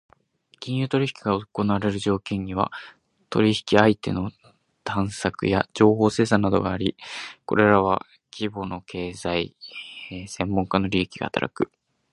[0.59, 2.71] 金融取引が行われる条件には、
[3.29, 4.31] 取引相手の
[4.83, 6.97] 探索や情報生産などがあり、
[7.45, 8.03] これらは
[8.35, 9.55] 規模の経済・
[10.27, 11.69] 専門家の利益が働く。